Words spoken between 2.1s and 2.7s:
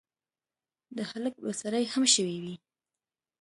شوي وي.